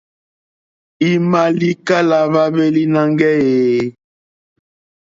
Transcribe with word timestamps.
I 1.09 1.11
ma 1.29 1.43
likala 1.59 2.17
hwa 2.31 2.43
hweli 2.53 2.83
nangɛ 2.93 3.29
eeh? 3.53 3.85